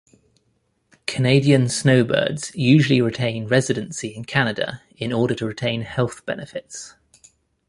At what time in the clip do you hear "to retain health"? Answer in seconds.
5.35-6.25